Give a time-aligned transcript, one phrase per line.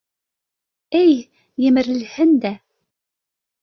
[1.01, 1.13] Эй,
[1.67, 2.57] емерелһен дә!